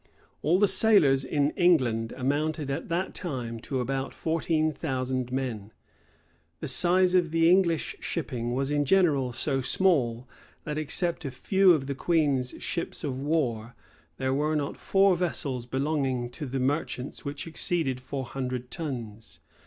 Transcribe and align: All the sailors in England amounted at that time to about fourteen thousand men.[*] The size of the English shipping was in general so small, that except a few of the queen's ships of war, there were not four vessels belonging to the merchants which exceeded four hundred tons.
All 0.41 0.57
the 0.57 0.67
sailors 0.67 1.23
in 1.23 1.51
England 1.51 2.11
amounted 2.17 2.71
at 2.71 2.87
that 2.87 3.13
time 3.13 3.59
to 3.59 3.79
about 3.79 4.15
fourteen 4.15 4.73
thousand 4.73 5.31
men.[*] 5.31 5.69
The 6.59 6.67
size 6.67 7.13
of 7.13 7.29
the 7.29 7.47
English 7.47 7.97
shipping 7.99 8.55
was 8.55 8.71
in 8.71 8.83
general 8.85 9.31
so 9.31 9.61
small, 9.61 10.27
that 10.63 10.79
except 10.79 11.23
a 11.23 11.29
few 11.29 11.73
of 11.73 11.85
the 11.85 11.93
queen's 11.93 12.55
ships 12.57 13.03
of 13.03 13.21
war, 13.21 13.75
there 14.17 14.33
were 14.33 14.55
not 14.55 14.75
four 14.75 15.15
vessels 15.15 15.67
belonging 15.67 16.31
to 16.31 16.47
the 16.47 16.59
merchants 16.59 17.23
which 17.23 17.45
exceeded 17.45 17.99
four 18.01 18.25
hundred 18.25 18.71
tons. 18.71 19.39